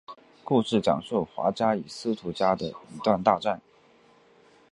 [0.43, 3.61] 故事讲述华家与司徒家的一段大战。